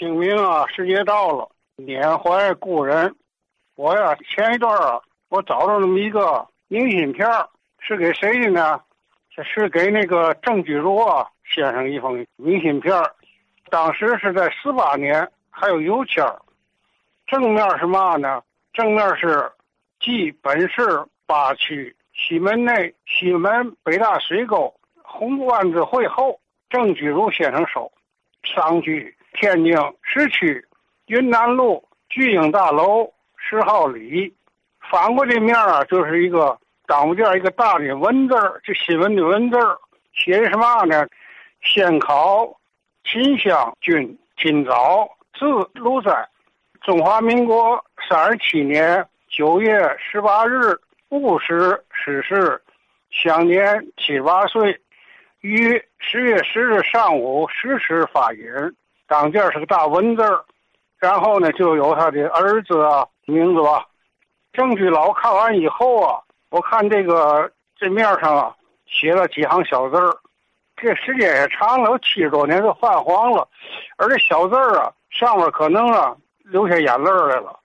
[0.00, 1.46] 清明啊，时节到了，
[1.76, 3.14] 缅怀故人。
[3.74, 7.28] 我呀，前一段啊，我找着那么一个明信片
[7.80, 8.80] 是给谁的呢？
[9.36, 12.94] 这是给那个郑居如啊先生一封明信片
[13.68, 16.24] 当时是在四八年，还有邮签
[17.26, 18.42] 正面是嘛呢？
[18.72, 19.52] 正面是
[20.00, 26.40] 即本市八区西门内西门北大水沟红湾子会后
[26.70, 27.92] 郑居如先生收，
[28.42, 30.62] 上居天津市区
[31.06, 33.10] 云南路巨鹰大楼。
[33.38, 34.30] 十号里，
[34.90, 39.78] 反过这面啊，就是一个当不见一个大的文字儿，这新闻的文字儿，
[40.12, 41.08] 写的什么呢？
[41.62, 42.54] 先考
[43.02, 46.28] 秦湘军今早自鲁斋，
[46.82, 52.60] 中华民国三十七年九月十八日戊时逝世，
[53.10, 54.78] 享年七八岁。
[55.40, 58.70] 于十月十日上午十时发言，
[59.10, 60.42] 张健是个大文字儿，
[60.98, 63.06] 然后呢，就有他的儿子啊。
[63.26, 63.86] 名字吧，
[64.52, 70.16] 郑居老看完以后啊，我看这个这面上啊写了几行小字儿，
[70.76, 73.46] 这时间也长了，有七十多年都泛黄了，
[73.98, 77.56] 而这小字儿啊上面可能啊流下眼泪来了，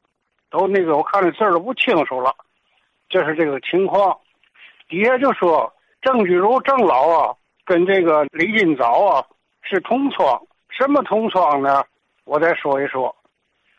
[0.51, 2.31] 都那个我看这字都不清楚了，
[3.09, 4.15] 这是这个情况。
[4.87, 9.25] 底下就说郑居如郑老啊跟这个李金早啊
[9.63, 10.39] 是同窗，
[10.77, 11.81] 什么同窗呢？
[12.25, 13.15] 我再说一说，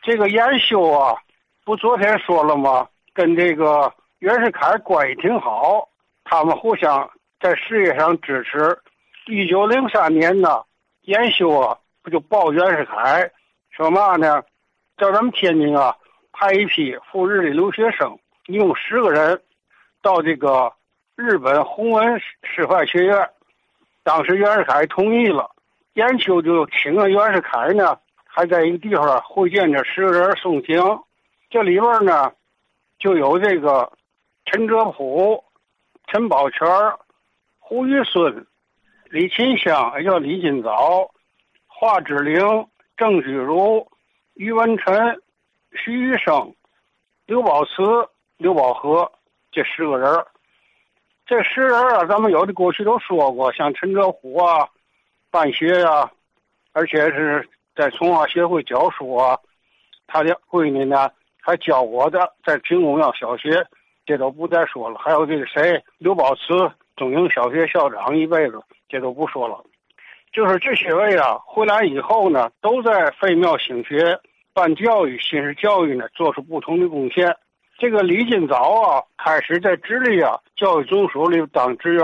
[0.01, 1.15] 这个严修啊。
[1.63, 2.87] 不，昨天说了吗？
[3.13, 5.87] 跟这个袁世凯关系挺好，
[6.23, 7.07] 他们互相
[7.39, 8.75] 在事业上支持。
[9.27, 10.63] 一九零三年呢，
[11.01, 13.29] 严修啊，不就报袁世凯，
[13.69, 14.41] 说嘛呢？
[14.97, 15.95] 叫咱们天津啊，
[16.31, 19.39] 派一批赴日的留学生，一共十个人，
[20.01, 20.73] 到这个
[21.15, 23.29] 日本弘文师范学院。
[24.03, 25.51] 当时袁世凯同意了，
[25.97, 30.77] 严修就请了袁世凯呢，还在一个地方会见这十个人送行。
[31.49, 32.31] 这里边呢，
[32.99, 33.91] 就有这个
[34.45, 35.43] 陈哲甫、
[36.05, 36.67] 陈宝全、
[37.57, 38.45] 胡玉孙、
[39.05, 41.09] 李清香，也叫李金早、
[41.65, 43.83] 华之玲、郑居如、
[44.35, 45.19] 于文臣、
[45.71, 46.53] 徐玉生、
[47.25, 49.11] 刘宝慈、刘宝和
[49.51, 50.23] 这十个人
[51.25, 54.69] 这十个人啊，咱们有的过去都说过，像陈哲甫啊，
[55.37, 56.11] 办学呀，
[56.73, 59.37] 而且是在从化协会教书啊，
[60.07, 61.11] 他的闺女呢。
[61.39, 63.65] 还教我的，在平公庙小学，
[64.05, 64.99] 这都不再说了。
[64.99, 68.59] 还有这个谁，刘宝慈，中营小学校长一辈子，
[68.89, 69.63] 这都不说了。
[70.33, 74.19] 就是这些位啊，回来以后呢，都在废庙兴学，
[74.53, 77.33] 办教育、新式教育呢，做出不同的贡献。
[77.77, 82.03] 这个李金早啊，开始在直隶啊教育总署里当职员，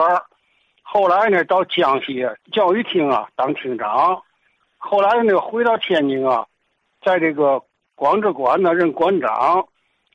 [0.83, 4.21] 后来呢到江西教育厅啊当厅长，
[4.77, 6.45] 后来呢回到天津啊，
[7.01, 7.63] 在这个。
[7.95, 9.65] 广智馆呢任馆长，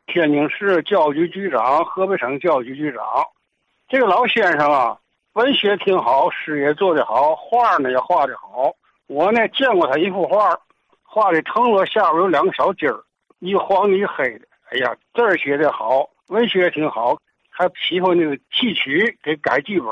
[0.09, 3.05] 天津市教育局局长，河北省教育局局长。
[3.89, 4.99] 这个老先生啊，
[5.35, 8.75] 文学挺好，诗也做得好，画呢也画得好。
[9.07, 10.59] 我呢见过他一幅画，
[11.05, 13.01] 画的藤萝下边有两个小鸡儿，
[13.39, 14.47] 一黄一黑的。
[14.71, 17.17] 哎呀，字儿写得好，文学挺好，
[17.49, 19.89] 还喜欢那个戏曲，给改剧本。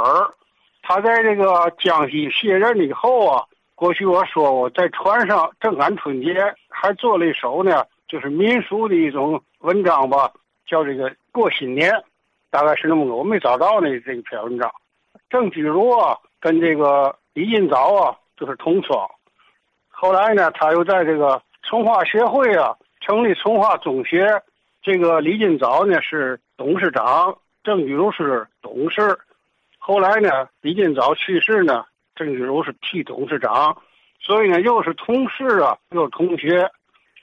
[0.88, 3.42] 他在这个江西卸任以后啊。
[3.74, 10.32] 过去我说我在船上正赶春节，还做了一首呢，就是民俗的一种文章吧，
[10.66, 11.92] 叫这个过新年，
[12.50, 14.70] 大概是那么个，我没找到呢这一篇文章。
[15.28, 19.06] 郑居如啊，跟这个李金早啊，就是同窗。
[19.88, 24.42] 后来呢，他又在这个从化协会啊成立从化中学，
[24.82, 29.18] 这个李金早呢是董事长，郑居如是董事。
[29.86, 31.84] 后来呢，李金早去世呢。
[32.16, 33.76] 郑居如是替董事长，
[34.18, 36.68] 所以呢，又是同事啊，又是同学。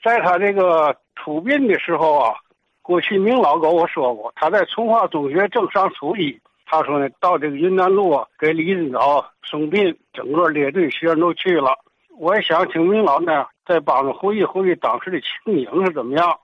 [0.02, 2.34] 在他这个出殡的时候啊，
[2.80, 11.76] 过去明老跟我说过，他在从化中学正上初一，他说呢，到这个云南路啊，给李金早送殡，整个列队学生都去了。
[12.16, 16.38] 我也想请明老呢，再帮着回忆回忆当时的情景是怎么样。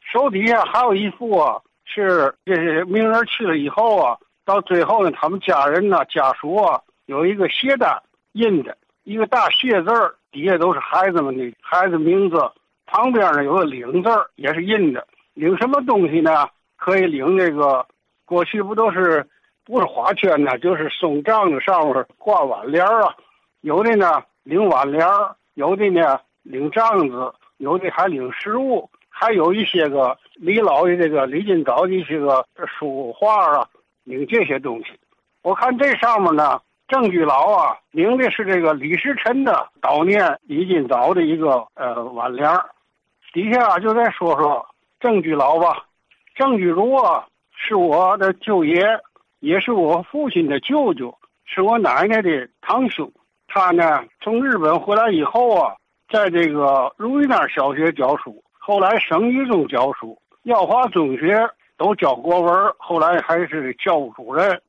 [0.00, 6.80] 手底下还有一幅啊，是这些名人去了以后啊，到最后呢，他们家人呢，家属啊。
[7.06, 8.02] 有一个谢单
[8.32, 12.36] 印的，一个大谢字儿，底下都是孩子们的孩子名字，
[12.86, 15.06] 旁边呢有个领字儿，也是印的。
[15.34, 16.48] 领什么东西呢？
[16.76, 17.86] 可以领这个，
[18.24, 19.26] 过去不都是
[19.64, 23.14] 不是花圈呢，就是松帐子上面挂挽联儿啊。
[23.62, 33.68] 有的呢领挽联儿，有的呢领帐子，有的还领实物，还有一些个李老的这个李金早的一些个书画啊，
[34.04, 34.86] 领这些东西。
[35.42, 36.60] 我看这上面呢。
[36.86, 42.46] 郑居老啊，领的是这个李时珍的悼念李金早的一个呃挽联
[43.32, 44.64] 底下就再说说
[45.00, 45.86] 郑居老吧。
[46.34, 47.24] 郑居如啊，
[47.56, 48.84] 是我的舅爷，
[49.40, 51.16] 也是我父亲的舅舅，
[51.46, 53.10] 是我奶奶的堂兄。
[53.48, 55.74] 他呢，从日本回来以后啊，
[56.10, 64.60] 在这个如意那小学教书，后来省一中教书，耀华中学都教国文，后来还是教务主任。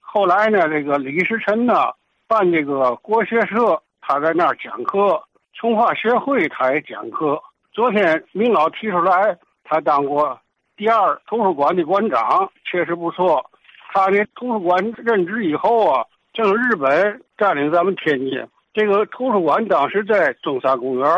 [0.00, 1.92] 后来呢，这个李时珍呢
[2.26, 5.20] 办这个国学社，他在那儿讲课；
[5.54, 7.40] 从化协会他也讲课。
[7.72, 10.38] 昨天明老提出来，他当过
[10.76, 13.44] 第二图书馆的馆长，确实不错。
[13.92, 16.04] 他的图书馆任职以后啊。
[16.32, 21.08] 正日本占领咱们天津，这个图书馆当时在中山公园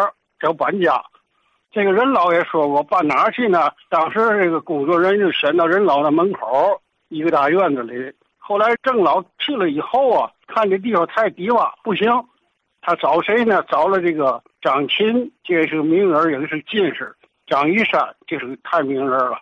[0.42, 1.02] 要搬家，
[1.76, 3.70] 这个任老也说过搬哪儿去呢？
[3.90, 6.81] 当时这个工作人员就选到任老的门口
[7.11, 8.11] 一个大院子里。
[8.38, 12.11] 后来郑老去了以后啊，看这地方太低洼，不行，
[12.81, 13.62] 他找谁呢？
[13.69, 17.05] 找了这个张琴，这是个名人，也是进士；
[17.46, 19.38] 张一山，这是个太名人了。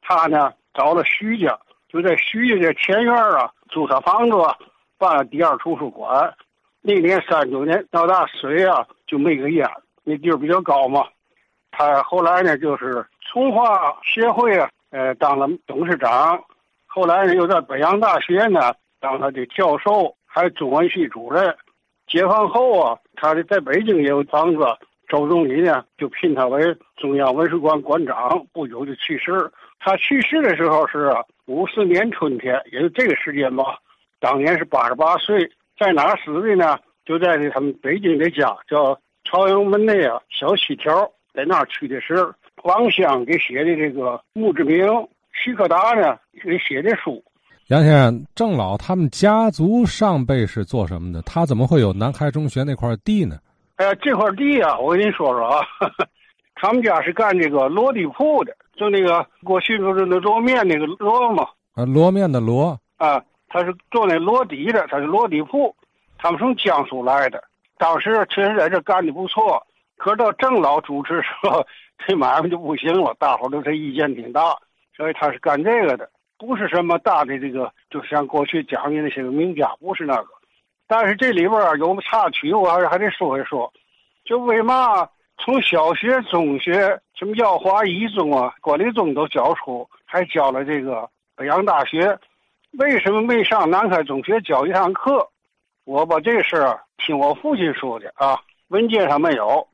[0.00, 1.58] 他呢找了徐家，
[1.90, 4.36] 就在徐家这前院啊租他房子。
[4.96, 6.32] 办了第二图书馆，
[6.80, 9.68] 那年三九年到大水啊，就没个烟。
[10.04, 11.04] 那地儿比较高嘛。
[11.70, 16.42] 他后来呢，就是从化协会啊，呃，当了董事长。
[16.86, 21.54] 后来呢，又在北洋大学呢当他的教授，还中文系主任。
[22.06, 24.64] 解放后啊，他的在北京也有房子。
[25.08, 28.44] 周总理呢就聘他为中央文史馆馆长。
[28.52, 29.52] 不久就去世。
[29.78, 31.14] 他去世的时候是
[31.46, 33.78] 五四年春天，也就这个时间吧。
[34.18, 35.48] 当年是八十八岁，
[35.78, 36.78] 在哪死的呢？
[37.04, 42.26] 就在他们北京的家，叫朝阳门内啊小西条，在那儿去的是
[42.64, 44.88] 王湘给写的这个墓志铭，
[45.32, 47.22] 徐克达呢给写的书。
[47.66, 51.20] 杨先生，郑老他们家族上辈是做什么的？
[51.22, 53.36] 他怎么会有南开中学那块地呢？
[53.76, 55.60] 哎，这块地啊，我跟你说说啊，
[56.56, 61.46] 他们家是干这个罗地铺的，就那个过去不是那烙面那个罗嘛？
[61.74, 63.22] 啊，罗面的罗啊。
[63.48, 65.74] 他是做那落底的，他是落地铺，
[66.18, 67.42] 他们从江苏来的。
[67.78, 69.64] 当时确实在这干的不错，
[69.96, 71.66] 可到郑老主持时候，
[72.06, 74.56] 这买卖就不行了，大伙都这意见挺大。
[74.96, 76.08] 所以他是干这个的，
[76.38, 80.28] 不是什么大的这个，就像过去讲的那些个名家，不是那个。
[80.86, 83.72] 但是这里边有插曲，我还是还得说一说。
[84.24, 85.08] 就为嘛
[85.38, 92.18] 从小学、中学，什么耀华一中啊、管理中都教出，还教了这个北洋大学。
[92.78, 95.28] 为什么没上南开中学教一堂课？
[95.84, 99.66] 我把这事儿听我父亲说的啊，文件上没有。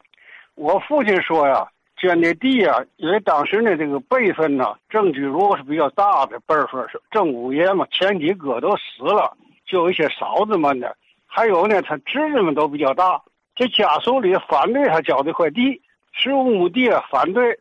[0.55, 1.67] 我父亲说呀，
[1.97, 10.95] 捐的地啊，因为当时呢这个辈分呢，郑居如果是比较大的辈分，是郑五爷嘛，前几个都死了，就有一些嫂子们的，
[11.27, 13.21] 还有呢他侄子们都比较大。
[13.55, 15.81] 这家属里反对他交这块地，
[16.13, 17.59] 十五亩地啊反对，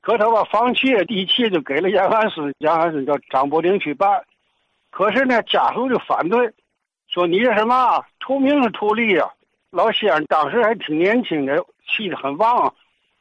[0.00, 4.22] 可他把房契、地契就给了延安司，延安司叫张伯苓去办。
[4.90, 6.52] 可是呢，家属就反对，
[7.08, 9.28] 说你这什么图名是图利啊？
[9.70, 11.56] 老先生当时还挺年轻的，
[11.86, 12.74] 气得很旺，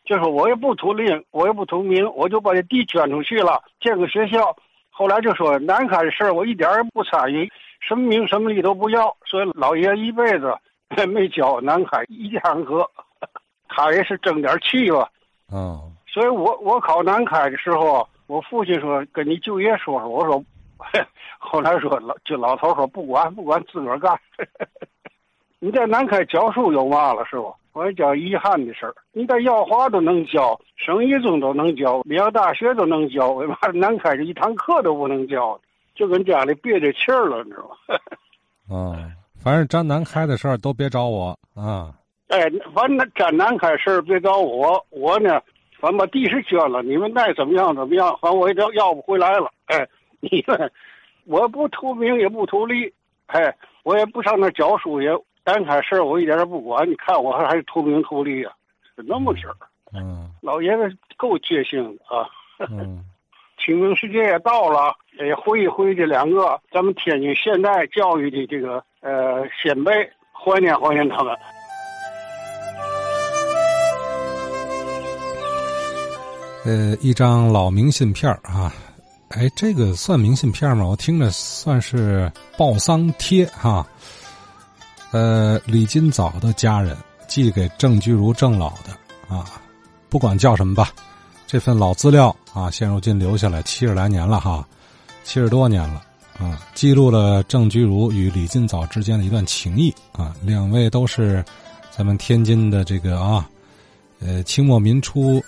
[0.03, 4.55] 就说我也不图利，我也不图名，我就把这地捐出去了，建个学校。
[4.89, 7.49] 后来就说南开的事儿，我一点也不参与，
[7.79, 9.15] 什么名什么利都不要。
[9.25, 10.53] 所以老爷一辈子
[11.07, 12.89] 没教南开一堂课，
[13.67, 15.09] 他也是争点气吧。
[15.53, 15.79] 嗯。
[16.07, 20.43] 所以我我考南开的时候，我父亲说跟你舅爷说说，我说。
[21.37, 24.17] 后来说老就老头说不管不管自个儿干，
[25.59, 27.53] 你在南开教书有嘛了是不？
[27.73, 28.93] 我也叫遗憾的事儿。
[29.11, 35.59] 你在耀华都能教，省一中都能教，北洋大学都能教，为嘛南开这一堂课都不能教？
[35.95, 37.69] 就跟家里憋着气儿了，你知道
[38.69, 38.75] 吗？
[38.75, 39.11] 啊，
[39.43, 41.93] 反正沾南开的事儿都别找我啊。
[42.29, 45.41] 哎，反正沾南开事儿别找我，我呢，
[45.79, 49.87] 反正把地是捐了，你们爱怎么样怎么样，反正我也要要不回来了，哎。
[50.21, 50.69] 你们，
[51.27, 52.93] 我不图名也不图利，
[53.27, 55.09] 哎，我也不上那教书，也
[55.51, 56.87] 单开事我一点也不管。
[56.87, 58.53] 你看我还是图名图利啊，
[58.95, 59.55] 是那么事儿。
[59.93, 62.29] 嗯，老爷子够决心的啊。
[62.69, 63.03] 嗯，
[63.57, 64.93] 清明时节也到了，
[65.25, 69.91] 也回忆回忆这两个咱们天津现代教育的这个呃先辈，
[70.31, 71.35] 怀念怀念他们。
[76.65, 78.71] 呃，一张老明信片啊。
[79.29, 80.87] 哎，这个算明信片吗？
[80.87, 83.85] 我听着算是报丧贴哈。
[85.11, 86.95] 呃，李金早的家人
[87.27, 88.95] 寄给郑居如郑老的
[89.27, 89.45] 啊，
[90.07, 90.91] 不管叫什么吧，
[91.47, 94.67] 这份老资料啊，现如今留下来七十来年了哈，
[95.23, 96.01] 七十多年了，
[96.37, 100.35] 啊，记录了郑居儒与李金藻之间的一段情谊啊。
[100.43, 101.43] 两位都是
[101.89, 103.49] 咱们天津的这个啊，
[104.19, 105.43] 呃，清末民初，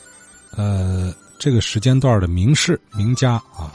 [0.57, 3.71] 呃，这个时间段的名士名家啊。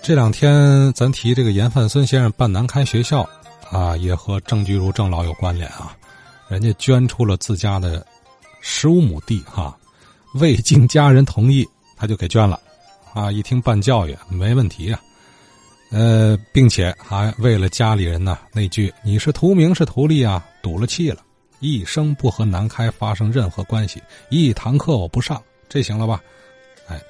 [0.00, 3.28] 这两天咱提这个严范孙先生办南开学校
[3.70, 5.96] 啊，也和郑居儒郑老有关联啊。
[6.48, 8.06] 人家捐出了自家的
[8.60, 9.76] 十五亩地哈，
[10.34, 12.58] 未经家人同意他就给捐了
[13.12, 13.30] 啊。
[13.30, 15.00] 一听办教育没问题啊。
[15.90, 21.22] 呃，并且还为了家里人呢，那句“你是图名是图利啊”，赌了气了，
[21.60, 26.20] 一生不和南开发生任何关系，一堂课我不上，这行了吧？
[26.88, 27.00] 哎，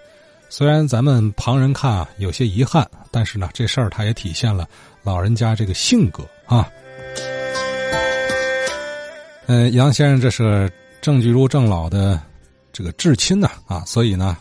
[0.49, 4.69] 虽然咱们旁人看啊有些遗憾，但是呢，这事儿他也体现了
[5.03, 6.69] 老人家这个性格啊。
[9.47, 12.21] 呃，杨先生这是郑居如郑老的
[12.73, 14.37] 这个至亲呐啊，所以呢，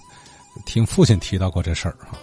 [0.66, 2.18] 听父亲提到过这事儿啊。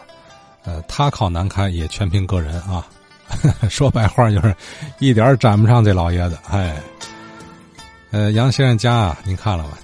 [0.64, 2.86] 呃，他考南开也全凭个人啊，
[3.70, 4.54] 说白话就是
[4.98, 6.38] 一点沾不上这老爷子。
[6.50, 6.76] 哎，
[8.10, 9.78] 呃，杨先生家啊，您看了吧？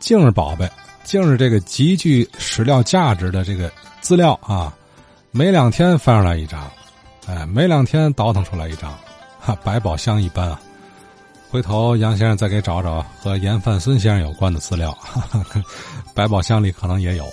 [0.00, 0.70] 净是宝贝，
[1.02, 4.74] 净是这个极具史料价值的这个资料啊，
[5.30, 6.70] 没两天翻上来一张，
[7.26, 8.92] 哎，没两天倒腾出来一张，
[9.44, 10.60] 哈，百宝箱一般啊。
[11.50, 14.96] 回头杨先生再给找找和严范孙先生有关的资料，
[16.14, 17.24] 百宝箱里可能也有。